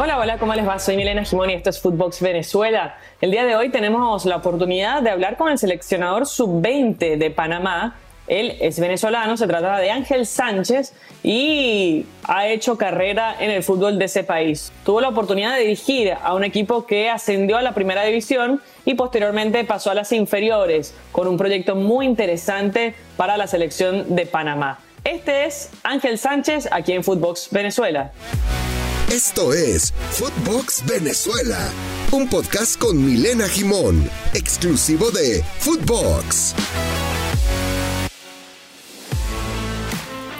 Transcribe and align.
Hola, 0.00 0.16
hola, 0.16 0.38
¿cómo 0.38 0.54
les 0.54 0.64
va? 0.64 0.78
Soy 0.78 0.96
Milena 0.96 1.24
Gimón 1.24 1.50
y 1.50 1.54
esto 1.54 1.70
es 1.70 1.80
Footbox 1.80 2.22
Venezuela. 2.22 2.96
El 3.20 3.32
día 3.32 3.44
de 3.44 3.56
hoy 3.56 3.68
tenemos 3.68 4.26
la 4.26 4.36
oportunidad 4.36 5.02
de 5.02 5.10
hablar 5.10 5.36
con 5.36 5.50
el 5.50 5.58
seleccionador 5.58 6.24
sub-20 6.24 7.16
de 7.16 7.30
Panamá. 7.32 7.96
Él 8.28 8.56
es 8.60 8.78
venezolano, 8.78 9.36
se 9.36 9.48
trata 9.48 9.76
de 9.78 9.90
Ángel 9.90 10.24
Sánchez 10.24 10.94
y 11.24 12.06
ha 12.22 12.46
hecho 12.46 12.78
carrera 12.78 13.34
en 13.40 13.50
el 13.50 13.64
fútbol 13.64 13.98
de 13.98 14.04
ese 14.04 14.22
país. 14.22 14.72
Tuvo 14.84 15.00
la 15.00 15.08
oportunidad 15.08 15.54
de 15.54 15.62
dirigir 15.62 16.12
a 16.22 16.32
un 16.32 16.44
equipo 16.44 16.86
que 16.86 17.10
ascendió 17.10 17.56
a 17.56 17.62
la 17.62 17.72
primera 17.72 18.04
división 18.04 18.62
y 18.84 18.94
posteriormente 18.94 19.64
pasó 19.64 19.90
a 19.90 19.94
las 19.94 20.12
inferiores 20.12 20.94
con 21.10 21.26
un 21.26 21.36
proyecto 21.36 21.74
muy 21.74 22.06
interesante 22.06 22.94
para 23.16 23.36
la 23.36 23.48
selección 23.48 24.14
de 24.14 24.26
Panamá. 24.26 24.78
Este 25.02 25.46
es 25.46 25.72
Ángel 25.82 26.18
Sánchez 26.18 26.68
aquí 26.70 26.92
en 26.92 27.02
Footbox 27.02 27.48
Venezuela. 27.50 28.12
Esto 29.10 29.54
es 29.54 29.94
Footbox 30.10 30.84
Venezuela, 30.86 31.70
un 32.12 32.28
podcast 32.28 32.78
con 32.78 33.02
Milena 33.02 33.48
Gimón, 33.48 34.06
exclusivo 34.34 35.10
de 35.10 35.42
Footbox. 35.60 36.54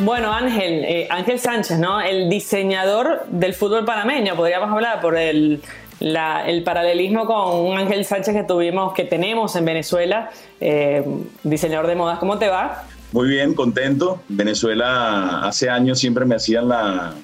Bueno, 0.01 0.31
Ángel, 0.31 0.85
eh, 0.85 1.09
Ángel 1.09 1.41
Sánchez, 1.41 1.79
¿no? 1.79 1.99
El 2.03 2.29
diseñador 2.29 3.25
del 3.31 3.55
fútbol 3.55 3.87
panameño, 3.87 4.37
podríamos 4.37 4.71
hablar 4.71 5.01
por 5.01 5.17
el, 5.17 5.63
el 5.99 6.63
paralelismo 6.63 7.25
con 7.25 7.67
un 7.67 7.79
Ángel 7.79 8.05
Sánchez 8.05 8.35
que 8.35 8.45
tuvimos, 8.45 8.93
que 8.93 9.05
tenemos 9.05 9.57
en 9.57 9.65
Venezuela, 9.65 10.29
eh, 10.61 11.03
diseñador 11.43 11.87
de 11.87 11.95
modas. 11.95 12.19
¿Cómo 12.19 12.37
te 12.37 12.49
va? 12.49 12.85
Muy 13.13 13.31
bien, 13.31 13.55
contento. 13.55 14.21
Venezuela 14.29 15.41
hace 15.41 15.71
años 15.71 15.99
siempre 15.99 16.27
me 16.27 16.35
hacían 16.35 16.69
la, 16.69 17.15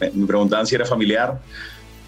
me 0.00 0.26
preguntaban 0.26 0.66
si 0.66 0.74
era 0.74 0.84
familiar 0.84 1.40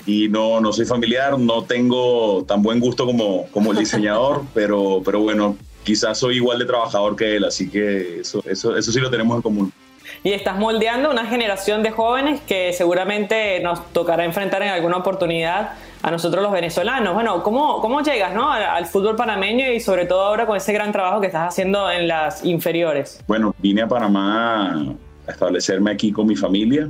y 0.06 0.28
no, 0.28 0.60
no 0.60 0.72
soy 0.72 0.86
familiar, 0.86 1.38
no 1.38 1.64
tengo 1.64 2.44
tan 2.44 2.62
buen 2.62 2.78
gusto 2.78 3.04
como, 3.04 3.46
como 3.50 3.72
el 3.72 3.78
diseñador, 3.78 4.44
pero, 4.54 5.02
pero 5.04 5.20
bueno, 5.20 5.56
quizás 5.82 6.18
soy 6.18 6.36
igual 6.36 6.58
de 6.58 6.64
trabajador 6.64 7.16
que 7.16 7.36
él, 7.36 7.44
así 7.44 7.68
que 7.68 8.20
eso, 8.20 8.42
eso, 8.46 8.76
eso 8.76 8.92
sí 8.92 9.00
lo 9.00 9.10
tenemos 9.10 9.36
en 9.36 9.42
común. 9.42 9.72
Y 10.22 10.32
estás 10.32 10.58
moldeando 10.58 11.10
una 11.10 11.26
generación 11.26 11.82
de 11.82 11.90
jóvenes 11.90 12.40
que 12.40 12.72
seguramente 12.72 13.60
nos 13.60 13.92
tocará 13.92 14.24
enfrentar 14.24 14.62
en 14.62 14.68
alguna 14.68 14.96
oportunidad 14.96 15.72
a 16.02 16.10
nosotros 16.10 16.42
los 16.42 16.52
venezolanos. 16.52 17.14
Bueno, 17.14 17.42
¿cómo, 17.42 17.80
cómo 17.80 18.00
llegas 18.00 18.32
¿no? 18.32 18.50
al, 18.50 18.62
al, 18.62 18.86
fútbol 18.86 19.16
panameño 19.16 19.70
y 19.70 19.80
sobre 19.80 20.06
todo 20.06 20.22
ahora 20.22 20.46
con 20.46 20.56
ese 20.56 20.72
gran 20.72 20.92
trabajo 20.92 21.20
que 21.20 21.26
estás 21.26 21.48
haciendo 21.48 21.90
en 21.90 22.08
las 22.08 22.44
inferiores? 22.44 23.22
Bueno, 23.26 23.54
vine 23.58 23.82
a 23.82 23.88
Panamá 23.88 24.96
a 25.26 25.30
establecerme 25.30 25.90
aquí 25.90 26.12
con 26.12 26.26
mi 26.26 26.36
familia 26.36 26.88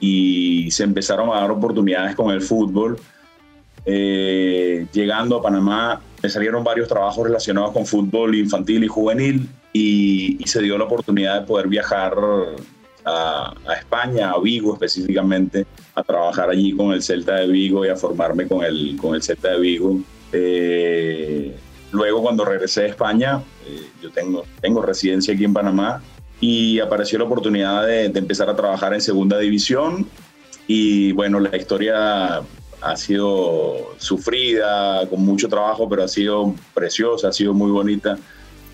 y 0.00 0.70
se 0.70 0.84
empezaron 0.84 1.30
a 1.30 1.40
dar 1.40 1.50
oportunidades 1.50 2.14
con 2.14 2.30
el 2.30 2.42
fútbol. 2.42 2.98
Eh, 3.86 4.86
llegando 4.92 5.36
a 5.36 5.42
Panamá 5.42 6.00
me 6.22 6.30
salieron 6.30 6.64
varios 6.64 6.88
trabajos 6.88 7.24
relacionados 7.26 7.72
con 7.72 7.84
fútbol 7.84 8.34
infantil 8.34 8.82
y 8.82 8.88
juvenil 8.88 9.46
y, 9.74 10.42
se 10.46 10.62
dio 10.62 10.78
la 10.78 10.84
oportunidad 10.84 11.40
de 11.40 11.46
poder 11.46 11.68
viajar 11.68 12.16
a, 13.04 13.54
España, 13.78 14.30
a 14.30 14.38
Vigo 14.40 14.72
específicamente, 14.72 15.66
a 15.94 16.02
trabajar 16.02 16.48
allí 16.48 16.74
con 16.74 16.92
el 16.92 17.02
Celta 17.02 17.36
de 17.36 17.48
Vigo 17.48 17.84
y 17.84 17.88
a 17.88 17.96
formarme 17.96 18.46
con 18.46 18.64
el, 18.64 18.96
con 18.98 19.14
el 19.14 19.22
Celta 19.22 19.50
de 19.50 19.60
Vigo. 19.60 20.00
Eh, 20.32 21.54
luego 21.92 22.22
cuando 22.22 22.46
regresé 22.46 22.84
a 22.84 22.86
España, 22.86 23.42
eh, 23.66 23.82
yo 24.02 24.10
tengo, 24.10 24.44
tengo 24.62 24.80
residencia 24.80 25.34
aquí 25.34 25.44
en 25.44 25.52
Panamá, 25.52 26.02
y 26.40 26.80
apareció 26.80 27.18
la 27.18 27.24
oportunidad 27.24 27.86
de, 27.86 28.04
empezar 28.06 28.48
a 28.50 28.56
trabajar 28.56 28.94
en 28.94 29.00
segunda 29.00 29.38
división 29.38 30.06
y 30.66 31.12
bueno, 31.12 31.40
la 31.40 31.56
historia 31.56 32.42
ha 32.80 32.96
sido 32.96 33.94
sufrida, 33.98 35.08
con 35.08 35.24
mucho 35.24 35.48
trabajo, 35.48 35.88
pero 35.88 36.04
ha 36.04 36.08
sido 36.08 36.54
preciosa, 36.74 37.28
ha 37.28 37.32
sido 37.32 37.54
muy 37.54 37.70
bonita 37.70 38.18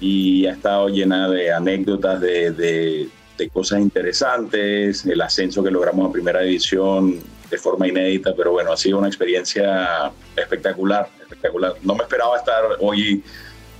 y 0.01 0.47
ha 0.47 0.53
estado 0.53 0.89
llena 0.89 1.29
de 1.29 1.53
anécdotas, 1.53 2.21
de, 2.21 2.51
de, 2.53 3.09
cosas 3.55 3.81
interesantes, 3.81 5.07
el 5.07 5.19
ascenso 5.23 5.63
que 5.63 5.71
logramos 5.71 6.11
a 6.11 6.13
primera 6.13 6.43
división 6.43 7.21
de 7.51 7.57
forma 7.57 7.89
inédita, 7.89 8.35
pero 8.37 8.53
bueno, 8.53 8.71
ha 8.71 8.77
sido 8.77 8.99
una 8.99 9.09
experiencia 9.09 10.13
espectacular, 10.37 11.09
espectacular. 11.23 11.75
No 11.83 11.95
me 11.95 12.03
esperaba 12.03 12.37
estar 12.37 12.63
hoy 12.81 13.25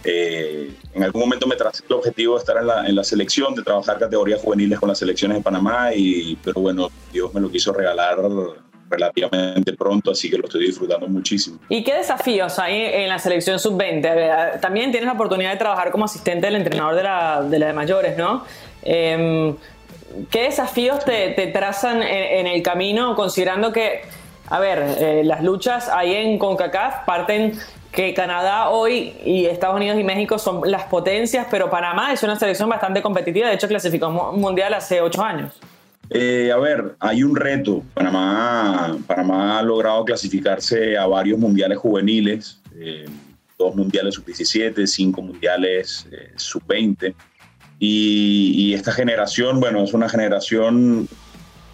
eh, 0.05 0.71
en 0.95 1.03
algún 1.03 1.23
momento 1.23 1.47
me 1.47 1.57
tracé 1.57 1.85
el 1.89 1.95
objetivo 1.95 2.35
de 2.35 2.41
estar 2.41 2.57
en 2.57 2.67
la, 2.67 2.87
en 2.87 2.97
la, 2.97 3.05
selección, 3.05 3.55
de 3.55 3.63
trabajar 3.63 3.99
categorías 3.99 4.41
juveniles 4.41 4.79
con 4.79 4.89
las 4.89 4.99
selecciones 4.99 5.39
de 5.39 5.43
Panamá, 5.43 5.93
y, 5.95 6.37
pero 6.43 6.61
bueno, 6.61 6.89
Dios 7.13 7.33
me 7.35 7.41
lo 7.41 7.51
quiso 7.51 7.73
regalar 7.73 8.19
relativamente 8.89 9.73
pronto, 9.75 10.11
así 10.11 10.31
que 10.31 10.39
lo 10.39 10.45
estoy 10.45 10.67
disfrutando 10.67 11.07
muchísimo. 11.07 11.59
¿Y 11.69 11.85
qué 11.85 11.95
desafíos 11.95 12.59
hay 12.59 12.77
en 12.77 13.09
la 13.09 13.19
selección 13.19 13.59
sub-20? 13.59 14.61
También 14.61 14.91
tienes 14.91 15.07
la 15.07 15.13
oportunidad 15.13 15.53
de 15.53 15.59
trabajar 15.59 15.91
como 15.91 16.07
asistente 16.07 16.47
del 16.47 16.57
entrenador 16.57 16.97
de 16.97 17.03
la 17.03 17.43
de, 17.43 17.59
la 17.59 17.67
de 17.69 17.73
mayores, 17.73 18.17
¿no? 18.17 18.45
Eh, 18.83 19.55
¿Qué 20.31 20.43
desafíos 20.43 21.05
te, 21.05 21.31
te 21.31 21.47
trazan 21.49 22.03
en, 22.03 22.39
en, 22.39 22.47
el 22.49 22.63
camino, 22.63 23.15
considerando 23.15 23.73
que, 23.73 24.03
a 24.49 24.59
ver, 24.59 24.97
eh, 24.99 25.23
las 25.25 25.45
luchas 25.45 25.89
ahí 25.89 26.15
en 26.15 26.37
CONCACAF 26.37 27.05
parten 27.05 27.57
que 27.93 28.15
Canadá 28.15 28.69
hoy 28.71 29.15
y 29.25 29.47
Estados 29.47 29.77
Unidos 29.77 29.99
y 29.99 30.05
México 30.05 30.39
son 30.39 30.63
las 30.71 30.85
potencias, 30.85 31.47
pero 31.51 31.69
Panamá 31.69 32.13
es 32.13 32.23
una 32.23 32.37
selección 32.37 32.69
bastante 32.69 33.03
competitiva, 33.03 33.49
de 33.49 33.55
hecho 33.55 33.69
clasificó 33.69 34.09
un 34.09 34.41
mundial 34.41 34.75
hace 34.75 35.01
ocho 35.01 35.23
años. 35.23 35.53
Eh, 36.11 36.51
a 36.53 36.57
ver, 36.59 36.97
hay 36.99 37.23
un 37.23 37.37
reto. 37.37 37.85
Panamá, 37.95 38.99
Panamá 39.07 39.59
ha 39.59 39.63
logrado 39.63 40.05
clasificarse 40.05 40.99
a 40.99 41.07
varios 41.07 41.39
mundiales 41.39 41.79
juveniles, 41.79 42.61
eh, 42.77 43.07
dos 43.57 43.77
mundiales 43.77 44.17
sub-17, 44.17 44.87
cinco 44.87 45.23
mundiales 45.23 46.09
eh, 46.11 46.33
sub-20. 46.35 47.15
Y, 47.79 48.53
y, 48.57 48.75
esta 48.75 48.93
generación, 48.93 49.61
bueno, 49.61 49.83
es 49.83 49.95
una 49.95 50.09
generación 50.09 51.09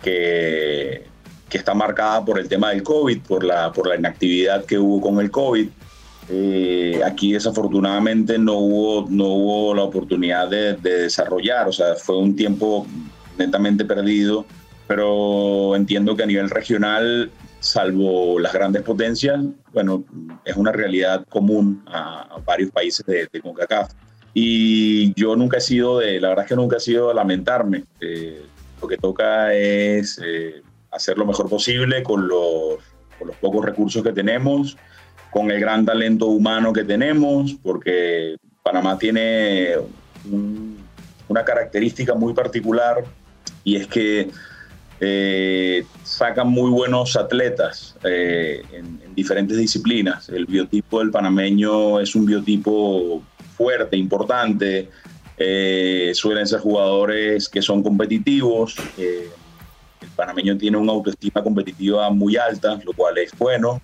que, 0.02 1.04
que, 1.48 1.58
está 1.58 1.74
marcada 1.74 2.24
por 2.24 2.38
el 2.38 2.46
tema 2.46 2.70
del 2.70 2.84
COVID, 2.84 3.22
por 3.22 3.42
la, 3.42 3.72
por 3.72 3.88
la 3.88 3.96
inactividad 3.96 4.64
que 4.66 4.78
hubo 4.78 5.00
con 5.00 5.18
el 5.18 5.30
COVID. 5.30 5.68
Eh, 6.28 7.00
aquí 7.04 7.32
desafortunadamente 7.32 8.36
no 8.38 8.54
hubo, 8.54 9.06
no 9.08 9.26
hubo 9.26 9.74
la 9.74 9.82
oportunidad 9.82 10.48
de, 10.48 10.74
de, 10.74 11.02
desarrollar, 11.02 11.68
o 11.68 11.72
sea, 11.72 11.94
fue 11.94 12.18
un 12.18 12.34
tiempo 12.34 12.84
netamente 13.38 13.84
perdido, 13.84 14.44
pero 14.88 15.76
entiendo 15.76 16.16
que 16.16 16.24
a 16.24 16.26
nivel 16.26 16.50
regional, 16.50 17.30
salvo 17.60 18.38
las 18.40 18.52
grandes 18.52 18.82
potencias, 18.82 19.40
bueno, 19.72 20.04
es 20.44 20.56
una 20.56 20.72
realidad 20.72 21.24
común 21.28 21.82
a, 21.86 22.22
a 22.22 22.38
varios 22.38 22.70
países 22.70 23.04
de, 23.06 23.28
de, 23.32 23.40
CONCACAF. 23.40 23.92
Y 24.34 25.14
yo 25.14 25.34
nunca 25.34 25.58
he 25.58 25.60
sido 25.60 25.98
de, 25.98 26.20
la 26.20 26.28
verdad 26.28 26.44
es 26.44 26.48
que 26.48 26.56
nunca 26.56 26.76
he 26.76 26.80
sido 26.80 27.08
de 27.08 27.14
lamentarme. 27.14 27.84
Eh, 28.00 28.44
lo 28.80 28.86
que 28.86 28.98
toca 28.98 29.54
es 29.54 30.20
eh, 30.24 30.62
hacer 30.90 31.16
lo 31.16 31.24
mejor 31.24 31.48
posible 31.48 32.02
con 32.02 32.28
los, 32.28 32.78
con 33.18 33.28
los 33.28 33.36
pocos 33.36 33.64
recursos 33.64 34.02
que 34.02 34.12
tenemos 34.12 34.76
con 35.36 35.50
el 35.50 35.60
gran 35.60 35.84
talento 35.84 36.28
humano 36.28 36.72
que 36.72 36.82
tenemos, 36.82 37.58
porque 37.62 38.36
Panamá 38.62 38.96
tiene 38.96 39.74
un, 40.32 40.78
una 41.28 41.44
característica 41.44 42.14
muy 42.14 42.32
particular 42.32 43.04
y 43.62 43.76
es 43.76 43.86
que 43.86 44.30
eh, 44.98 45.84
sacan 46.04 46.48
muy 46.48 46.70
buenos 46.70 47.16
atletas 47.16 47.96
eh, 48.02 48.62
en, 48.72 48.98
en, 49.04 49.14
diferentes 49.14 49.58
disciplinas. 49.58 50.30
El 50.30 50.46
biotipo 50.46 51.00
del 51.00 51.10
panameño 51.10 52.00
es 52.00 52.14
un 52.14 52.24
biotipo 52.24 53.22
fuerte, 53.58 53.98
importante. 53.98 54.88
Eh, 55.36 56.12
suelen 56.14 56.46
ser 56.46 56.60
jugadores 56.60 57.50
que 57.50 57.60
son 57.60 57.82
competitivos. 57.82 58.74
el 58.96 60.08
panameño 60.16 60.56
tiene 60.56 60.78
una 60.78 60.92
autoestima 60.92 61.42
competitiva 61.42 62.08
muy 62.08 62.38
alta, 62.38 62.80
lo 62.82 62.94
cual 62.94 63.18
es 63.18 63.36
bueno 63.36 63.82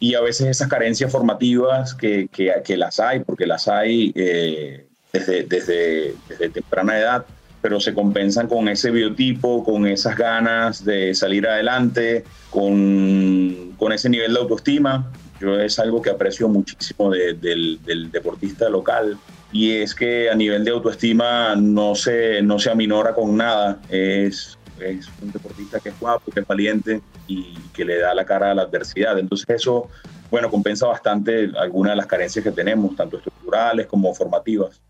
y 0.00 0.14
a 0.14 0.22
veces 0.22 0.48
esas 0.48 0.68
carencias 0.68 1.12
formativas 1.12 1.94
que, 1.94 2.28
que, 2.32 2.50
que 2.64 2.76
las 2.78 2.98
hay, 2.98 3.20
porque 3.20 3.46
las 3.46 3.68
hay 3.68 4.12
eh, 4.16 4.86
desde, 5.12 5.44
desde, 5.44 6.14
desde, 6.26 6.48
temprana 6.48 6.98
edad, 6.98 7.26
pero 7.60 7.78
se 7.78 7.92
compensan 7.92 8.48
con 8.48 8.68
ese 8.68 8.90
biotipo, 8.90 9.62
con 9.62 9.86
esas 9.86 10.16
ganas 10.16 10.86
de 10.86 11.14
salir 11.14 11.46
adelante, 11.46 12.24
con, 12.48 13.74
con 13.76 13.92
ese 13.92 14.08
nivel 14.08 14.32
de 14.32 14.40
autoestima. 14.40 15.12
Yo 15.38 15.60
es 15.60 15.78
algo 15.78 16.00
que 16.00 16.08
aprecio 16.08 16.48
muchísimo 16.48 17.10
de, 17.10 17.34
del, 17.34 17.78
del, 17.84 18.10
deportista 18.10 18.70
local 18.70 19.18
y 19.52 19.72
es 19.72 19.94
que 19.94 20.30
a 20.30 20.34
nivel 20.34 20.64
de 20.64 20.70
autoestima 20.70 21.54
no 21.56 21.94
se, 21.94 22.40
no 22.40 22.58
se 22.58 22.70
aminora 22.70 23.14
con 23.14 23.36
nada, 23.36 23.80
es 23.90 24.58
es 24.82 25.08
un 25.22 25.32
deportista 25.32 25.80
que 25.80 25.90
es 25.90 26.00
guapo, 26.00 26.30
que 26.30 26.40
es 26.40 26.46
valiente 26.46 27.00
y 27.26 27.54
que 27.74 27.84
le 27.84 27.98
da 27.98 28.14
la 28.14 28.24
cara 28.24 28.50
a 28.50 28.54
la 28.54 28.62
adversidad. 28.62 29.18
Entonces 29.18 29.48
eso, 29.48 29.88
bueno, 30.30 30.50
compensa 30.50 30.86
bastante 30.86 31.50
algunas 31.58 31.92
de 31.92 31.96
las 31.96 32.06
carencias 32.06 32.42
que 32.42 32.52
tenemos, 32.52 32.96
tanto 32.96 33.16
estructurales 33.18 33.86
como 33.86 34.14
formativas. 34.14 34.80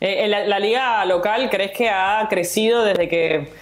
Eh, 0.00 0.28
la, 0.28 0.46
la, 0.46 0.58
liga 0.58 1.04
local 1.04 1.48
crees 1.50 1.72
que 1.72 1.88
ha 1.88 2.26
crecido 2.28 2.84
desde 2.84 3.08
que, 3.08 3.52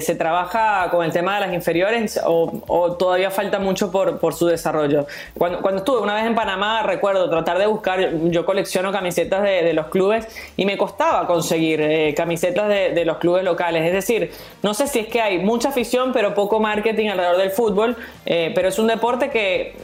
se 0.00 0.14
trabaja 0.14 0.88
con 0.90 1.04
el 1.04 1.12
tema 1.12 1.34
de 1.34 1.46
las 1.46 1.54
inferiores 1.54 2.20
o, 2.24 2.96
todavía 2.98 3.30
falta 3.30 3.58
mucho 3.58 3.90
por, 3.90 4.34
su 4.34 4.46
desarrollo. 4.46 5.06
Cuando, 5.36 5.60
cuando, 5.60 5.78
estuve 5.78 6.00
una 6.00 6.14
vez 6.14 6.26
en 6.26 6.34
Panamá, 6.34 6.82
recuerdo 6.82 7.30
tratar 7.30 7.58
de 7.58 7.66
buscar, 7.66 8.14
yo 8.24 8.44
colecciono 8.44 8.92
camisetas 8.92 9.42
de, 9.42 9.72
los 9.72 9.86
clubes 9.86 10.26
y 10.56 10.64
me 10.64 10.76
costaba 10.76 11.26
conseguir 11.26 11.80
eh, 11.80 12.14
camisetas 12.14 12.68
de, 12.68 13.04
los 13.04 13.18
clubes 13.18 13.44
locales. 13.44 13.84
Es 13.84 13.92
decir, 13.92 14.32
no 14.62 14.74
sé 14.74 14.86
si 14.86 15.00
es 15.00 15.06
que 15.06 15.20
hay 15.20 15.38
mucha 15.38 15.68
afición, 15.68 16.12
pero 16.12 16.34
poco 16.34 16.60
marketing 16.60 17.08
alrededor 17.08 17.38
del 17.38 17.50
fútbol, 17.50 17.96
eh, 18.24 18.52
pero 18.54 18.68
es 18.68 18.78
un 18.78 18.86
deporte 18.86 19.30
que, 19.30 19.76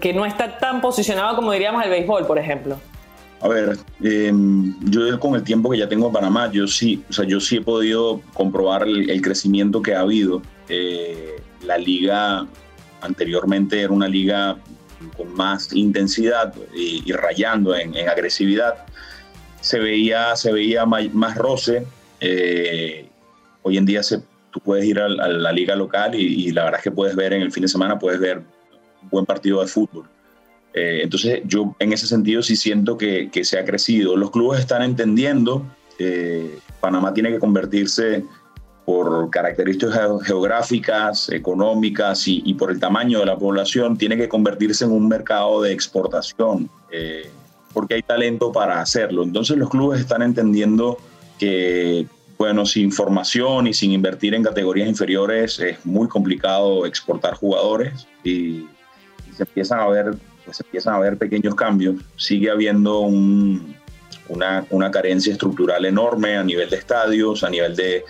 que 0.00 0.12
no 0.12 0.24
está 0.26 0.58
tan 0.58 0.80
posicionado 0.80 1.36
como 1.36 1.52
diríamos 1.52 1.82
el 1.84 1.90
béisbol, 1.90 2.26
por 2.26 2.38
ejemplo. 2.38 2.76
A 3.42 3.48
ver, 3.48 3.78
em, 4.02 4.74
yo 4.90 5.18
con 5.18 5.34
el 5.34 5.42
tiempo 5.42 5.70
que 5.70 5.78
ya 5.78 5.88
tengo 5.88 6.08
en 6.08 6.12
Panamá, 6.12 6.50
yo 6.52 6.66
sí, 6.66 7.02
o 7.08 7.12
sea, 7.12 7.24
yo 7.24 7.40
sí 7.40 7.56
he 7.56 7.62
podido 7.62 8.20
comprobar 8.34 8.86
el, 8.86 9.22
crecimiento 9.22 9.80
que 9.80 9.94
ha 9.94 10.00
habido. 10.00 10.42
Eh, 10.68 11.40
la 11.64 11.78
liga 11.78 12.46
anteriormente 13.00 13.80
era 13.80 13.92
una 13.92 14.08
liga 14.08 14.58
con 15.16 15.32
más 15.34 15.72
intensidad 15.72 16.52
y, 16.74 17.10
rayando 17.12 17.74
en, 17.74 17.96
agresividad. 18.08 18.84
Se 19.62 19.78
veía, 19.78 20.36
se 20.36 20.52
veía 20.52 20.84
más, 20.84 21.34
roce. 21.34 21.86
Eh, 22.20 23.08
hoy 23.62 23.78
en 23.78 23.86
día 23.86 24.02
se, 24.02 24.18
tú 24.50 24.60
puedes 24.60 24.84
ir 24.84 25.00
a, 25.00 25.08
la 25.08 25.52
liga 25.52 25.74
local 25.76 26.14
y, 26.14 26.48
y 26.48 26.52
la 26.52 26.64
verdad 26.64 26.80
es 26.80 26.84
que 26.84 26.90
puedes 26.90 27.16
ver 27.16 27.32
en 27.32 27.40
el 27.40 27.52
fin 27.52 27.62
de 27.62 27.68
semana, 27.68 27.98
puedes 27.98 28.20
ver 28.20 28.42
un 29.02 29.08
buen 29.08 29.24
partido 29.24 29.62
de 29.62 29.66
fútbol. 29.66 30.04
Eh, 30.74 31.00
entonces 31.02 31.40
yo 31.44 31.74
en 31.78 31.92
ese 31.92 32.06
sentido 32.06 32.42
sí 32.42 32.56
siento 32.56 32.96
que, 32.96 33.28
que 33.30 33.44
se 33.44 33.58
ha 33.58 33.64
crecido. 33.64 34.16
Los 34.16 34.30
clubes 34.30 34.60
están 34.60 34.82
entendiendo, 34.82 35.64
que 35.98 36.58
Panamá 36.80 37.12
tiene 37.12 37.30
que 37.30 37.38
convertirse 37.38 38.24
por 38.90 39.30
características 39.30 40.22
geográficas, 40.24 41.28
económicas 41.28 42.24
y, 42.26 42.54
por 42.54 42.72
el 42.72 42.80
tamaño 42.80 43.20
de 43.20 43.26
la 43.26 43.38
población, 43.38 43.96
tiene 43.96 44.16
que 44.16 44.28
convertirse 44.28 44.84
en 44.84 44.90
un 44.90 45.06
mercado 45.06 45.62
de 45.62 45.72
exportación, 45.72 46.68
eh, 46.90 47.30
porque 47.72 47.94
hay 47.94 48.02
talento 48.02 48.50
para 48.50 48.80
hacerlo. 48.80 49.22
Entonces 49.22 49.56
los 49.58 49.70
clubes 49.70 50.00
están 50.00 50.22
entendiendo 50.22 50.98
que, 51.38 52.06
bueno, 52.36 52.66
sin 52.66 52.90
formación 52.90 53.68
y 53.68 53.74
sin 53.74 53.92
invertir 53.92 54.34
en 54.34 54.42
categorías 54.42 54.88
inferiores 54.88 55.60
es 55.60 55.86
muy 55.86 56.08
complicado 56.08 56.84
exportar 56.84 57.34
jugadores 57.34 58.08
y, 58.24 58.30
y 58.30 59.32
se 59.36 59.44
empiezan 59.44 59.78
a 59.78 59.86
ver 59.86 60.16
se 60.52 60.62
empiezan 60.64 60.94
a 60.94 60.98
ver 60.98 61.16
pequeños 61.16 61.54
cambios, 61.54 61.96
sigue 62.16 62.50
habiendo 62.50 63.00
una, 63.00 64.66
una, 64.70 64.90
carencia 64.90 65.32
estructural 65.32 65.84
enorme 65.84 66.36
a 66.36 66.44
nivel 66.44 66.70
de 66.70 66.76
estadios, 66.76 67.42
a 67.44 67.50
nivel 67.50 67.76
de, 67.76 68.04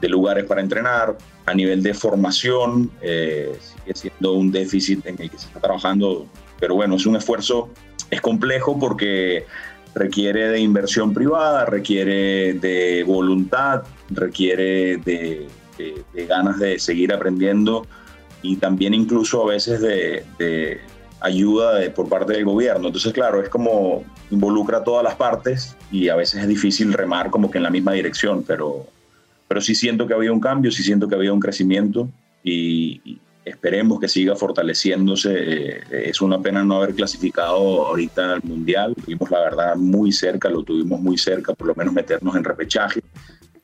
de 0.00 0.08
lugares 0.08 0.44
para 0.44 0.60
entrenar, 0.60 1.16
a 1.46 1.54
nivel 1.54 1.82
de 1.82 1.94
formación, 1.94 2.90
eh, 3.02 3.56
sigue 3.60 3.94
siendo 3.94 4.32
un 4.32 4.50
déficit 4.50 5.06
en 5.06 5.20
el 5.20 5.30
que 5.30 5.38
se 5.38 5.46
está 5.46 5.60
trabajando, 5.60 6.26
pero 6.58 6.74
bueno, 6.74 6.96
es 6.96 7.06
un 7.06 7.16
esfuerzo, 7.16 7.70
es 8.10 8.20
complejo 8.20 8.78
porque 8.78 9.46
requiere 9.94 10.48
de 10.48 10.60
inversión 10.60 11.14
privada, 11.14 11.64
requiere 11.64 12.54
de 12.54 13.02
voluntad, 13.04 13.84
requiere 14.10 14.98
de, 14.98 15.46
de, 15.78 16.26
ganas 16.26 16.58
de 16.58 16.78
seguir 16.78 17.12
aprendiendo 17.12 17.86
y 18.42 18.56
también 18.56 18.92
incluso 18.92 19.42
a 19.42 19.52
veces 19.52 19.80
de, 19.80 20.80
ayuda 21.20 21.80
por 21.94 22.08
parte 22.08 22.32
del 22.32 22.44
gobierno. 22.44 22.88
Entonces, 22.88 23.12
claro, 23.12 23.42
es 23.42 23.48
como 23.48 24.04
involucra 24.30 24.78
a 24.78 24.84
todas 24.84 25.04
las 25.04 25.14
partes 25.14 25.76
y 25.90 26.08
a 26.08 26.16
veces 26.16 26.42
es 26.42 26.48
difícil 26.48 26.92
remar 26.92 27.30
como 27.30 27.50
que 27.50 27.58
en 27.58 27.64
la 27.64 27.70
misma 27.70 27.92
dirección, 27.92 28.44
pero, 28.46 28.86
pero 29.48 29.60
sí 29.60 29.74
siento 29.74 30.06
que 30.06 30.14
había 30.14 30.32
un 30.32 30.40
cambio, 30.40 30.70
sí 30.70 30.82
siento 30.82 31.08
que 31.08 31.14
había 31.14 31.32
un 31.32 31.40
crecimiento 31.40 32.08
y, 32.42 33.20
esperemos 33.44 34.00
que 34.00 34.08
siga 34.08 34.34
fortaleciéndose. 34.34 35.32
Eh, 35.36 35.82
es 36.10 36.20
una 36.20 36.40
pena 36.40 36.64
no 36.64 36.78
haber 36.78 36.96
clasificado 36.96 37.86
ahorita 37.86 38.32
al 38.32 38.42
Mundial. 38.42 38.92
Tuvimos, 38.96 39.30
la 39.30 39.38
verdad, 39.38 39.76
muy 39.76 40.10
cerca, 40.10 40.48
lo 40.48 40.64
tuvimos 40.64 41.00
muy 41.00 41.16
cerca, 41.16 41.54
por 41.54 41.68
lo 41.68 41.74
menos 41.76 41.94
meternos 41.94 42.34
en 42.34 42.42
repechaje 42.42 43.00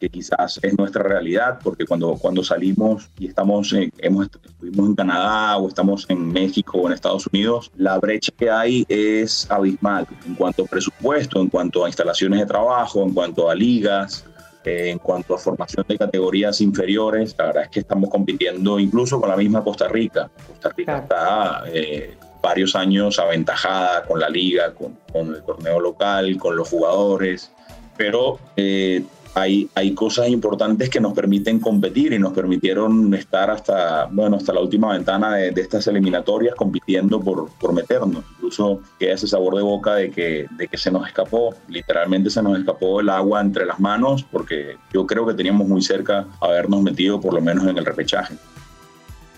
que 0.02 0.10
quizás 0.10 0.58
es 0.64 0.76
nuestra 0.76 1.04
realidad, 1.04 1.60
porque 1.62 1.86
cuando, 1.86 2.16
cuando 2.16 2.42
salimos 2.42 3.08
y 3.20 3.28
estamos 3.28 3.72
en, 3.72 3.92
hemos, 3.98 4.26
estuvimos 4.26 4.88
en 4.88 4.94
Canadá 4.96 5.56
o 5.58 5.68
estamos 5.68 6.06
en 6.08 6.26
México 6.32 6.78
o 6.78 6.88
en 6.88 6.94
Estados 6.94 7.28
Unidos, 7.28 7.70
la 7.76 8.00
brecha 8.00 8.32
que 8.36 8.50
hay 8.50 8.84
es 8.88 9.48
abismal 9.48 10.08
en 10.26 10.34
cuanto 10.34 10.64
a 10.64 10.66
presupuesto, 10.66 11.40
en 11.40 11.48
cuanto 11.48 11.84
a 11.84 11.88
instalaciones 11.88 12.40
de 12.40 12.46
trabajo, 12.46 13.04
en 13.04 13.14
cuanto 13.14 13.48
a 13.48 13.54
ligas, 13.54 14.24
eh, 14.64 14.90
en 14.90 14.98
cuanto 14.98 15.36
a 15.36 15.38
formación 15.38 15.84
de 15.86 15.96
categorías 15.96 16.60
inferiores. 16.60 17.36
La 17.38 17.46
verdad 17.46 17.62
es 17.62 17.68
que 17.68 17.80
estamos 17.80 18.10
compitiendo 18.10 18.80
incluso 18.80 19.20
con 19.20 19.30
la 19.30 19.36
misma 19.36 19.62
Costa 19.62 19.86
Rica. 19.86 20.28
Costa 20.48 20.70
Rica 20.76 20.98
está... 20.98 21.62
Eh, 21.68 22.16
varios 22.42 22.74
años 22.74 23.20
aventajada 23.20 24.02
con 24.02 24.18
la 24.18 24.28
liga, 24.28 24.74
con, 24.74 24.98
con, 25.12 25.32
el 25.32 25.44
torneo 25.44 25.78
local, 25.78 26.36
con 26.38 26.56
los 26.56 26.68
jugadores, 26.68 27.52
pero 27.96 28.40
eh, 28.56 29.04
hay, 29.34 29.68
hay 29.74 29.94
cosas 29.94 30.28
importantes 30.28 30.90
que 30.90 31.00
nos 31.00 31.12
permiten 31.14 31.58
competir 31.58 32.12
y 32.12 32.18
nos 32.18 32.32
permitieron 32.32 33.12
estar 33.14 33.50
hasta, 33.50 34.06
bueno, 34.06 34.36
hasta 34.36 34.52
la 34.52 34.60
última 34.60 34.92
ventana 34.92 35.34
de, 35.36 35.52
estas 35.62 35.86
eliminatorias 35.86 36.54
compitiendo 36.54 37.20
por, 37.20 37.50
por 37.58 37.72
meternos. 37.72 38.24
Incluso 38.36 38.80
queda 38.98 39.14
ese 39.14 39.26
sabor 39.26 39.56
de 39.56 39.62
boca 39.62 39.94
de 39.94 40.10
que, 40.10 40.46
de 40.50 40.68
que 40.68 40.76
se 40.76 40.90
nos 40.90 41.06
escapó, 41.06 41.54
literalmente 41.68 42.30
se 42.30 42.42
nos 42.42 42.58
escapó 42.58 43.00
el 43.00 43.08
agua 43.08 43.40
entre 43.40 43.64
las 43.64 43.80
manos 43.80 44.24
porque 44.24 44.76
yo 44.92 45.06
creo 45.06 45.26
que 45.26 45.34
teníamos 45.34 45.68
muy 45.68 45.82
cerca 45.82 46.26
habernos 46.40 46.82
metido 46.82 47.20
por 47.20 47.34
lo 47.34 47.40
menos 47.40 47.66
en 47.66 47.78
el 47.78 47.84
repechaje. 47.84 48.34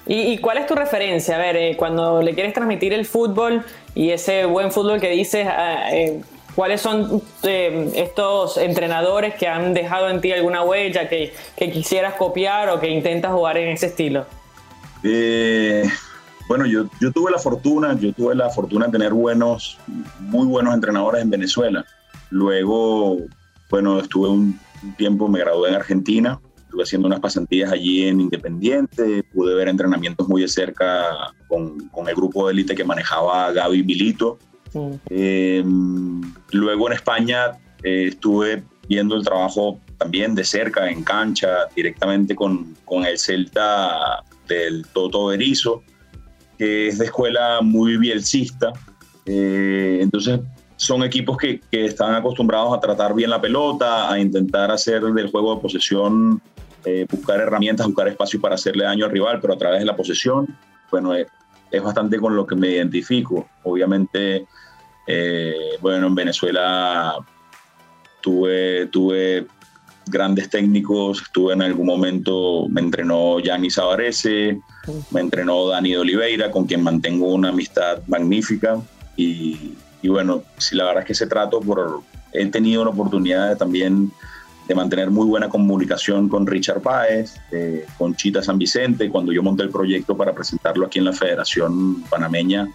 ¿Y, 0.07 0.37
cuál 0.39 0.59
es 0.59 0.67
tu 0.67 0.75
referencia? 0.75 1.37
A 1.37 1.39
ver, 1.39 1.57
eh, 1.57 1.77
cuando 1.79 2.21
le 2.21 2.35
quieres 2.35 2.53
transmitir 2.53 2.93
el 2.93 3.07
fútbol 3.07 3.65
y 3.95 4.11
ese 4.11 4.45
buen 4.45 4.71
fútbol 4.71 5.01
que 5.01 5.09
dices, 5.09 5.47
ah, 5.49 5.89
eh, 5.93 6.21
¿Cuáles 6.55 6.81
son 6.81 7.21
eh, 7.43 7.91
estos 7.97 8.57
entrenadores 8.59 9.35
que 9.35 9.49
han 9.49 9.75
dejado 9.75 10.09
en 10.09 10.21
ti 10.21 10.31
alguna 10.31 10.63
huella 10.63 11.09
que, 11.09 11.33
quisieras 11.57 12.15
copiar 12.15 12.69
o 12.69 12.79
que 12.79 12.89
intentas 12.89 13.33
jugar 13.33 13.59
en 13.59 13.71
ese 13.71 13.87
estilo? 13.87 14.25
Eh, 15.03 15.85
bueno, 16.47 16.65
yo, 16.67 16.85
yo, 17.01 17.11
tuve 17.11 17.33
la 17.33 17.39
fortuna, 17.39 17.99
yo 17.99 18.13
tuve 18.13 18.37
la 18.37 18.51
fortuna 18.51 18.87
de 18.87 18.93
tener 18.93 19.13
buenos, 19.13 19.79
muy 20.21 20.47
buenos 20.47 20.75
entrenadores 20.75 21.23
en 21.23 21.31
Venezuela. 21.31 21.85
Luego, 22.31 23.19
bueno, 23.69 23.99
estuve 23.99 24.29
un, 24.29 24.61
tiempo, 24.97 25.29
me 25.29 25.41
gradué 25.41 25.71
en 25.71 25.75
Argentina, 25.75 26.39
estuve 26.59 26.85
haciendo 26.85 27.09
unas 27.09 27.21
pasantías 27.21 27.73
allí 27.73 28.07
en 28.07 28.21
Independiente, 28.21 29.25
pude 29.35 29.55
ver 29.55 29.69
entrenamientos 29.69 30.29
muy 30.29 30.43
de 30.43 30.49
cerca 30.49 31.33
con, 31.49 31.89
con 31.89 32.09
el 32.09 32.15
grupo 32.15 32.47
de 32.47 32.53
élite 32.53 32.75
que 32.75 32.85
manejaba 32.85 33.51
Gaby 33.51 33.83
Milito 33.83 34.39
Em, 35.09 36.21
luego 36.53 36.89
en 36.89 36.93
España 36.95 37.53
eh, 37.83 38.09
estuve 38.09 38.63
viendo 38.89 39.17
el 39.17 39.25
trabajo 39.25 39.81
también 39.99 40.35
de 40.35 40.45
cerca, 40.45 40.91
en 40.91 41.05
cancha, 41.05 41.67
directamente 41.75 42.35
con, 42.35 42.75
con 42.85 43.05
el 43.05 43.19
Celta 43.19 44.23
del 44.49 44.87
Toto 44.93 45.27
Berizo, 45.27 45.83
que 46.59 46.89
es 46.89 46.99
de 46.99 47.07
escuela 47.07 47.61
muy 47.63 47.97
bielcista. 47.97 48.73
Eh, 49.27 49.99
entonces 50.03 50.41
son 50.77 51.03
equipos 51.03 51.39
que, 51.39 51.61
que, 51.71 51.87
están 51.87 52.15
acostumbrados 52.15 52.77
a 52.77 52.81
tratar 52.81 53.15
bien 53.15 53.31
la 53.31 53.41
pelota, 53.41 54.11
a 54.13 54.19
intentar 54.19 54.71
hacer 54.71 55.03
del 55.03 55.31
juego 55.31 55.55
de 55.55 55.63
posesión, 55.63 56.43
eh, 56.85 57.07
buscar 57.11 57.41
herramientas, 57.41 57.87
buscar 57.87 58.09
espacio 58.09 58.41
para 58.41 58.57
hacerle 58.57 58.85
daño 58.85 59.07
al 59.07 59.11
rival, 59.11 59.41
pero 59.41 59.55
a 59.55 59.59
través 59.59 59.81
de 59.81 59.87
la 59.87 59.97
posesión. 59.97 60.47
Bueno, 60.91 61.15
es, 61.15 61.27
es 61.71 61.83
bastante 61.83 62.19
con 62.19 62.37
lo 62.37 62.47
que 62.47 62.55
me 62.55 62.69
identifico. 62.69 63.49
Obviamente 63.63 64.47
eh, 65.07 65.77
bueno, 65.81 66.07
en 66.07 66.15
Venezuela 66.15 67.17
tuve, 68.21 68.87
tuve 68.87 69.47
grandes 70.07 70.49
técnicos, 70.51 71.23
estuve 71.23 71.55
en 71.55 71.63
algún 71.63 71.87
momento, 71.87 72.67
me 72.69 72.81
entrenó 72.81 73.39
Gianni 73.41 73.71
Savarese, 73.71 74.61
me 75.11 75.21
entrenó 75.21 75.69
Dani 75.69 75.97
Oliveira, 75.97 76.51
con 76.51 76.67
quien 76.67 76.83
mantengo 76.83 77.33
una 77.33 77.51
amistad 77.51 78.03
magnífica. 78.07 78.81
Y, 79.17 79.77
bueno, 80.05 80.43
si 80.59 80.77
la 80.77 80.85
verdad 80.85 81.03
es 81.03 81.07
que 81.07 81.15
se 81.15 81.27
trato 81.27 81.61
por, 81.61 82.03
he 82.33 82.45
tenido 82.47 82.85
la 82.85 82.91
oportunidad 82.91 83.49
de, 83.49 83.57
también 83.57 84.13
de 84.67 84.75
mantener 84.75 85.11
muy 85.11 85.27
buena 85.27 85.49
comunicación 85.49 86.29
con 86.29 86.47
Richard 86.47 86.81
Páez, 86.81 87.37
eh, 87.53 87.87
con 87.99 88.15
Chita 88.15 88.43
San 88.43 88.59
Vicente, 88.59 89.11
cuando 89.11 89.33
yo 89.33 89.43
monté 89.43 89.63
el 89.63 89.71
proyecto 89.71 90.17
para 90.17 90.35
presentarlo 90.35 90.87
aquí 90.87 90.99
en 90.99 91.05
la 91.07 91.13
Federación 91.13 92.03
Panameña 92.05 92.69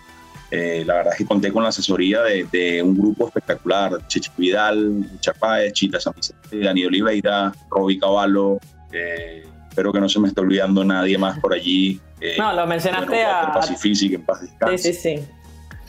eh, 0.52 0.84
la 0.86 0.96
verdad 0.96 1.14
es 1.14 1.20
que 1.20 1.26
conté 1.26 1.52
con 1.52 1.62
la 1.62 1.70
asesoría 1.70 2.22
de, 2.24 2.82
un 2.82 2.98
grupo 2.98 3.28
espectacular, 3.28 4.08
Chichi 4.08 4.32
Vidal, 4.36 5.06
Chapáez, 5.20 5.74
Chita 5.74 6.00
San 6.00 6.14
Vicente, 6.16 6.60
Dani 6.60 6.86
Oliveira, 6.86 7.52
Roby 7.70 8.00
Cavallo, 8.00 8.58
eh, 8.92 9.46
espero 9.70 9.94
que 9.94 10.00
no 10.00 10.10
se 10.10 10.20
me 10.20 10.28
esté 10.28 10.42
olvidando 10.42 10.84
nadie 10.84 11.18
más 11.18 11.40
por 11.40 11.54
allí. 11.54 12.00
Eh, 12.20 12.36
no, 12.40 12.52
lo 12.54 12.66
mencionaste 12.66 13.24
a... 13.24 13.52
Pacifici, 13.54 14.10
que 14.10 14.16
en 14.16 14.24
paz 14.24 14.42
descanse. 14.42 14.78
Sí, 14.78 14.94
sí, 14.94 15.18
sí. 15.18 15.26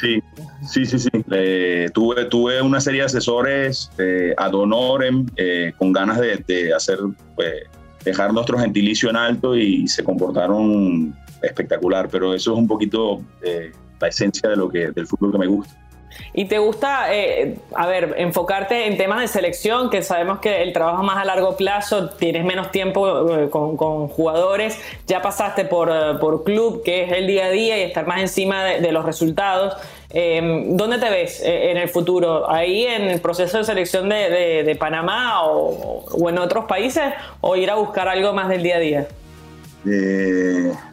Sí, 0.00 0.22
sí, 0.86 0.98
sí, 0.98 1.10
tuve, 1.92 2.24
tuve 2.26 2.62
una 2.62 2.80
serie 2.80 3.00
de 3.00 3.06
asesores 3.06 3.90
ad 4.36 4.54
honorem, 4.54 5.26
con 5.76 5.92
ganas 5.92 6.18
de, 6.20 6.72
hacer, 6.74 6.98
pues, 7.34 7.64
dejar 8.04 8.32
nuestro 8.32 8.58
gentilicio 8.58 9.10
en 9.10 9.16
alto 9.16 9.54
y 9.56 9.86
se 9.88 10.02
comportaron 10.02 11.14
espectacular, 11.42 12.08
pero 12.10 12.34
eso 12.34 12.52
es 12.52 12.58
un 12.58 12.66
poquito 12.66 13.22
eh, 13.42 13.72
la 14.00 14.08
esencia 14.08 14.48
de 14.48 14.56
lo 14.56 14.68
que, 14.68 14.90
del 14.90 15.06
fútbol 15.06 15.32
que 15.32 15.38
me 15.38 15.46
gusta. 15.46 15.74
¿Y 16.32 16.46
te 16.46 16.58
gusta, 16.58 17.14
eh, 17.14 17.58
a 17.74 17.86
ver, 17.86 18.14
enfocarte 18.18 18.86
en 18.86 18.96
temas 18.96 19.20
de 19.20 19.28
selección, 19.28 19.90
que 19.90 20.02
sabemos 20.02 20.38
que 20.38 20.62
el 20.62 20.72
trabajo 20.72 21.02
más 21.02 21.18
a 21.18 21.24
largo 21.24 21.56
plazo, 21.56 22.10
tienes 22.10 22.44
menos 22.44 22.70
tiempo 22.70 23.36
eh, 23.36 23.50
con, 23.50 24.08
jugadores, 24.08 24.78
ya 25.06 25.22
pasaste 25.22 25.64
por, 25.64 25.90
por, 26.20 26.44
club, 26.44 26.82
que 26.84 27.04
es 27.04 27.12
el 27.12 27.26
día 27.26 27.46
a 27.46 27.50
día, 27.50 27.78
y 27.78 27.82
estar 27.82 28.06
más 28.06 28.20
encima 28.20 28.64
de, 28.64 28.92
los 28.92 29.04
resultados. 29.04 29.76
¿Dónde 30.10 30.98
te 30.98 31.08
ves 31.08 31.40
en 31.44 31.76
el 31.76 31.88
futuro? 31.88 32.50
¿Ahí 32.50 32.84
en 32.84 33.02
el 33.02 33.20
proceso 33.20 33.58
de 33.58 33.64
selección 33.64 34.08
de, 34.08 34.64
de, 34.64 34.76
Panamá 34.76 35.44
o, 35.44 36.04
o, 36.10 36.28
en 36.28 36.38
otros 36.38 36.64
países? 36.64 37.12
¿O 37.40 37.54
ir 37.54 37.70
a 37.70 37.76
buscar 37.76 38.08
algo 38.08 38.32
más 38.32 38.48
del 38.48 38.62
día 38.62 38.76
a 38.76 38.80
día? 38.80 39.08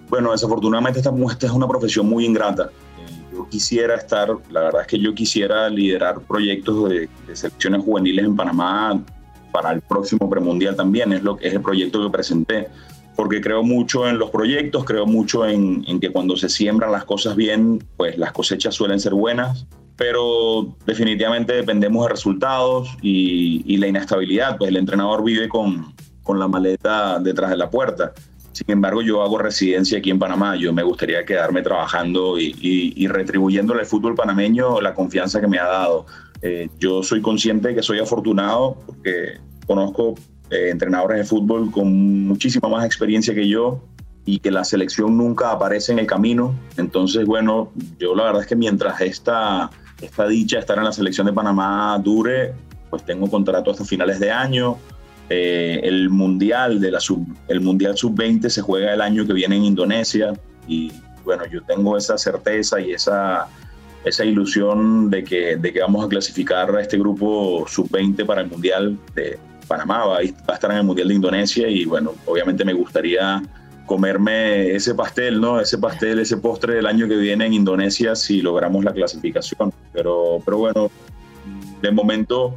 Bueno, 0.10 0.32
desafortunadamente 0.32 1.00
esta, 1.00 1.12
esta 1.32 1.46
es 1.48 1.52
una 1.52 1.68
profesión 1.68 2.08
muy 2.08 2.26
ingrata. 2.26 2.70
Yo 3.38 3.48
quisiera 3.48 3.94
estar, 3.94 4.30
la 4.50 4.62
verdad 4.62 4.82
es 4.82 4.88
que 4.88 4.98
yo 4.98 5.14
quisiera 5.14 5.70
liderar 5.70 6.22
proyectos 6.22 6.90
de, 6.90 7.08
selecciones 7.34 7.84
juveniles 7.84 8.26
en 8.26 8.36
Panamá 8.36 9.00
para 9.52 9.74
el 9.74 9.82
próximo 9.82 10.28
premundial 10.28 10.76
también, 10.76 11.14
es, 11.14 11.22
lo, 11.22 11.38
es 11.40 11.54
el 11.54 11.62
proyecto 11.62 12.04
que 12.04 12.10
presenté, 12.10 12.68
porque 13.16 13.40
creo 13.40 13.62
mucho 13.62 14.08
en 14.08 14.18
los 14.18 14.32
proyectos, 14.32 14.86
creo 14.86 15.06
mucho 15.06 15.46
en, 15.46 15.84
que 16.00 16.10
cuando 16.10 16.36
se 16.36 16.50
siembran 16.50 16.92
las 16.92 17.06
cosas 17.06 17.36
bien, 17.36 17.78
pues 17.96 18.18
las 18.18 18.32
cosechas 18.32 18.74
suelen 18.74 19.00
ser 19.00 19.14
buenas, 19.14 19.68
pero 19.96 20.76
definitivamente 20.88 21.54
dependemos 21.54 22.08
de 22.08 22.10
resultados 22.10 22.90
y, 23.04 23.62
y 23.72 23.78
la 23.78 23.86
inestabilidad, 23.86 24.58
pues 24.58 24.70
el 24.70 24.78
entrenador 24.78 25.24
vive 25.24 25.48
con, 25.48 25.94
con 26.24 26.40
la 26.40 26.48
maleta 26.48 27.20
detrás 27.20 27.52
de 27.52 27.58
la 27.58 27.70
puerta. 27.70 28.14
Sin 28.58 28.72
embargo, 28.72 29.04
yo 29.04 29.22
hago 29.22 29.38
residencia 29.38 30.00
aquí 30.00 30.10
en 30.10 30.18
Panamá. 30.18 30.56
Yo 30.56 30.74
me 30.74 30.82
gustaría 30.82 31.24
quedarme 31.24 31.62
trabajando 31.62 32.40
y, 32.40 32.56
y, 32.60 33.08
retribuyéndole 33.08 33.82
al 33.82 33.86
fútbol 33.86 34.16
panameño 34.16 34.82
la 34.82 34.96
confianza 34.96 35.40
que 35.40 35.46
me 35.46 35.60
ha 35.60 35.66
dado. 35.66 36.08
Eh, 36.42 36.68
yo 36.80 37.04
soy 37.04 37.22
consciente 37.22 37.68
de 37.68 37.76
que 37.76 37.84
soy 37.84 38.00
afortunado 38.00 38.78
porque 38.88 39.38
conozco 39.68 40.16
eh, 40.50 40.70
entrenadores 40.72 41.20
de 41.20 41.24
fútbol 41.26 41.70
con 41.70 42.26
muchísima 42.26 42.68
más 42.68 42.84
experiencia 42.84 43.36
que 43.36 43.48
yo 43.48 43.80
y 44.26 44.40
que 44.40 44.50
la 44.50 44.64
selección 44.64 45.16
nunca 45.16 45.52
aparece 45.52 45.92
en 45.92 46.00
el 46.00 46.08
camino. 46.08 46.56
Entonces, 46.78 47.28
bueno, 47.28 47.72
yo 48.00 48.16
la 48.16 48.24
verdad 48.24 48.42
es 48.42 48.48
que 48.48 48.56
mientras 48.56 49.00
esta, 49.02 49.70
esta 50.02 50.28
dicha, 50.28 50.58
estar 50.58 50.80
en 50.80 50.86
la 50.86 50.92
selección 50.92 51.28
de 51.28 51.34
Panamá 51.34 52.02
dure, 52.04 52.56
pues 52.90 53.06
tengo 53.06 53.30
contrato 53.30 53.70
hasta 53.70 53.86
finales 53.86 54.20
de 54.20 54.32
año 54.32 54.80
eh, 55.30 55.80
el 55.84 56.10
mundial 56.10 56.80
de 56.80 56.92
la 56.92 57.00
sub, 57.00 57.26
el 57.48 57.62
mundial 57.62 57.98
sub 57.98 58.16
20 58.16 58.50
se 58.50 58.62
juega 58.62 58.94
el 58.94 59.02
año 59.02 59.26
que 59.26 59.34
viene 59.34 59.58
en 59.58 59.66
Indonesia 59.66 60.34
y 60.68 60.92
bueno 61.24 61.46
yo 61.46 61.62
tengo 61.64 61.98
esa 61.98 62.18
certeza 62.18 62.80
y 62.80 62.92
esa 62.92 63.48
esa 64.06 64.24
ilusión 64.24 65.10
de 65.10 65.24
que, 65.24 65.58
de 65.58 65.74
que 65.74 65.82
vamos 65.82 66.06
a 66.06 66.08
clasificar 66.08 66.74
a 66.74 66.82
este 66.82 66.98
grupo 66.98 67.66
sub 67.68 67.90
20 67.90 68.24
para 68.24 68.42
el 68.42 68.48
mundial 68.48 68.98
de 69.16 69.38
Panamá 69.68 70.06
va, 70.06 70.18
a 70.20 70.22
estar 70.22 70.72
en 70.72 70.78
el 70.78 70.84
mundial 70.84 71.10
de 71.10 71.16
Indonesia 71.16 71.68
y 71.68 71.84
bueno 71.84 72.14
obviamente 72.26 72.64
me 72.64 72.74
gustaría 72.74 73.44
comerme 73.88 74.76
ese 74.76 74.94
pastel, 74.94 75.42
¿no? 75.42 75.60
Ese 75.60 75.80
pastel, 75.80 76.20
ese 76.20 76.38
postre 76.38 76.76
del 76.76 76.86
año 76.86 77.08
que 77.08 77.16
viene 77.16 77.48
en 77.48 77.54
Indonesia 77.54 78.16
si 78.16 78.42
logramos 78.42 78.84
la 78.84 78.94
clasificación. 78.94 79.74
Pero, 79.94 80.40
pero 80.46 80.58
bueno, 80.58 80.92
de 81.82 81.92
momento 81.92 82.56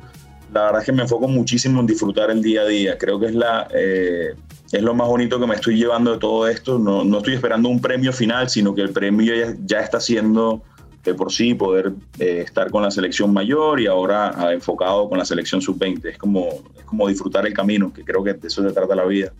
la 0.52 0.64
verdad 0.64 0.80
es 0.80 0.86
que 0.86 0.92
me 0.92 1.02
enfoco 1.02 1.28
muchísimo 1.28 1.80
en 1.80 1.86
disfrutar 1.86 2.30
el 2.30 2.42
día 2.42 2.62
a 2.62 2.66
día. 2.66 2.98
Creo 2.98 3.20
que 3.20 3.26
es, 3.26 3.34
la, 3.34 3.68
eh, 3.72 4.34
es 4.72 4.82
lo 4.82 4.94
más 4.94 5.06
bonito 5.06 5.38
que 5.38 5.46
me 5.46 5.54
estoy 5.54 5.76
llevando 5.76 6.12
de 6.12 6.18
todo 6.18 6.48
esto. 6.48 6.78
No, 6.78 7.04
no 7.04 7.18
estoy 7.18 7.34
esperando 7.34 7.68
un 7.68 7.80
premio 7.80 8.12
final, 8.12 8.48
sino 8.48 8.74
que 8.74 8.82
el 8.82 8.90
premio 8.90 9.32
ya, 9.64 9.80
está 9.80 10.00
siendo 10.00 10.62
de 11.04 11.14
por 11.14 11.32
sí 11.32 11.54
poder 11.54 11.92
eh, 12.18 12.42
estar 12.44 12.70
con 12.70 12.82
la 12.82 12.90
selección 12.90 13.32
mayor 13.32 13.80
y 13.80 13.86
ahora 13.86 14.32
ah, 14.36 14.52
enfocado 14.52 15.08
con 15.08 15.18
la 15.18 15.24
selección 15.24 15.62
sub-20. 15.62 16.04
Es 16.06 16.18
como, 16.18 16.48
es 16.76 16.84
como 16.84 17.08
disfrutar 17.08 17.46
el 17.46 17.54
camino, 17.54 17.92
que 17.92 18.04
creo 18.04 18.22
que 18.22 18.34
de 18.34 18.48
eso 18.48 18.62
se 18.62 18.72
trata 18.72 18.94
la 18.94 19.04
vida. 19.04 19.32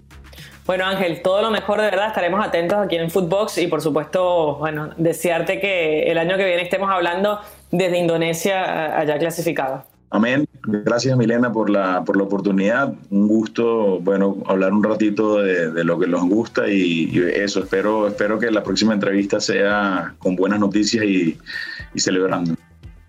Bueno, 0.65 0.85
Ángel, 0.85 1.21
todo 1.23 1.43
lo 1.43 1.51
mejor 1.51 1.81
de 1.81 1.87
verdad. 1.87 2.07
Estaremos 2.07 2.47
atentos 2.47 2.79
aquí 2.79 2.97
en 2.97 3.11
Footbox 3.11 3.59
y, 3.59 3.67
por 3.67 3.83
supuesto, 3.83 4.55
bueno, 4.57 4.91
desearte 4.97 5.61
que 5.61 6.05
el 6.05 6.19
año 6.19 6.37
que 6.37 6.45
viene 6.45 6.63
estemos 6.63 6.89
hablando 6.89 7.41
desde 7.73 7.99
Indonesia 7.99 8.97
allá 8.97 9.19
clasificado. 9.19 9.90
Amén. 10.13 10.49
Gracias, 10.65 11.17
Milena, 11.17 11.53
por 11.53 11.71
la, 11.71 12.03
por 12.05 12.17
la 12.17 12.25
oportunidad. 12.25 12.93
Un 13.11 13.29
gusto, 13.29 14.01
bueno, 14.01 14.39
hablar 14.47 14.73
un 14.73 14.83
ratito 14.83 15.39
de, 15.39 15.85
lo 15.85 16.01
que 16.01 16.09
nos 16.09 16.29
gusta 16.29 16.69
y, 16.69 17.17
eso. 17.35 17.61
Espero, 17.61 18.09
espero 18.09 18.39
que 18.39 18.51
la 18.51 18.65
próxima 18.65 18.93
entrevista 18.93 19.39
sea 19.39 20.15
con 20.19 20.35
buenas 20.35 20.59
noticias 20.59 21.05
y, 21.05 21.39
y 21.95 22.01
celebrando. 22.01 22.55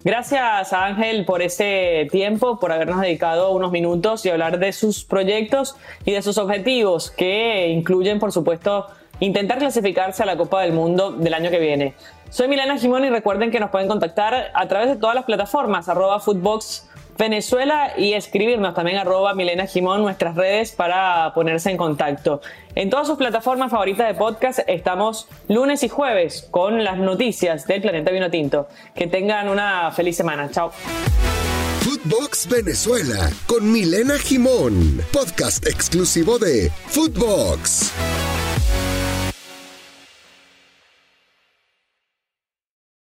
Gracias 0.03 0.73
Ángel 0.73 1.25
por 1.25 1.43
ese 1.43 2.07
tiempo, 2.11 2.59
por 2.59 2.71
habernos 2.71 3.01
dedicado 3.01 3.51
unos 3.51 3.71
minutos 3.71 4.25
y 4.25 4.29
hablar 4.29 4.57
de 4.57 4.71
sus 4.71 5.03
proyectos 5.03 5.75
y 6.05 6.11
de 6.11 6.21
sus 6.23 6.39
objetivos, 6.39 7.11
que 7.11 7.67
incluyen, 7.69 8.17
por 8.17 8.31
supuesto, 8.31 8.87
intentar 9.19 9.59
clasificarse 9.59 10.23
a 10.23 10.25
la 10.25 10.37
Copa 10.37 10.61
del 10.61 10.73
Mundo 10.73 11.11
del 11.11 11.33
año 11.33 11.51
que 11.51 11.59
viene. 11.59 11.95
Soy 12.29 12.47
Milena 12.47 12.77
Jimón 12.77 13.03
y 13.05 13.09
recuerden 13.09 13.51
que 13.51 13.59
nos 13.59 13.69
pueden 13.69 13.87
contactar 13.87 14.51
a 14.53 14.67
través 14.67 14.89
de 14.89 14.95
todas 14.95 15.15
las 15.15 15.25
plataformas, 15.25 15.89
arroba 15.89 16.19
Footbox 16.19 16.89
Venezuela 17.21 17.93
y 17.99 18.13
escribirnos 18.13 18.73
también 18.73 18.97
arroba 18.97 19.35
Milena 19.35 19.67
Jimón 19.67 20.01
nuestras 20.01 20.35
redes 20.35 20.71
para 20.71 21.31
ponerse 21.35 21.69
en 21.69 21.77
contacto. 21.77 22.41
En 22.73 22.89
todas 22.89 23.05
sus 23.05 23.15
plataformas 23.15 23.69
favoritas 23.69 24.07
de 24.07 24.15
podcast 24.15 24.61
estamos 24.65 25.27
lunes 25.47 25.83
y 25.83 25.87
jueves 25.87 26.47
con 26.49 26.83
las 26.83 26.97
noticias 26.97 27.67
del 27.67 27.83
planeta 27.83 28.09
vino 28.09 28.31
tinto. 28.31 28.67
Que 28.95 29.05
tengan 29.05 29.49
una 29.49 29.91
feliz 29.91 30.17
semana. 30.17 30.49
Chao. 30.49 30.71
Footbox 31.81 32.47
Venezuela 32.49 33.29
con 33.45 33.71
Milena 33.71 34.17
Jimón, 34.17 35.01
podcast 35.13 35.67
exclusivo 35.67 36.39
de 36.39 36.71
Footbox. 36.87 37.91